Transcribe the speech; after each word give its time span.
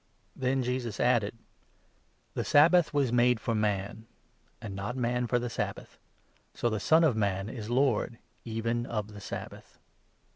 "Then 0.35 0.63
Jesus 0.63 0.99
added: 0.99 1.33
27 2.33 2.33
"The 2.33 2.43
Sabbath 2.43 2.91
was 2.91 3.13
made 3.13 3.39
for 3.39 3.53
man, 3.53 4.07
and 4.59 4.75
not 4.75 4.95
man 4.97 5.27
for 5.27 5.37
the 5.37 5.47
Sabbath; 5.47 5.99
so 6.55 6.71
the 6.71 6.79
Son 6.79 7.03
of 7.03 7.15
Man 7.15 7.47
is 7.47 7.69
lord 7.69 8.17
even 8.43 8.87
of 8.87 9.13
the 9.13 9.21
Sabbath." 9.21 9.77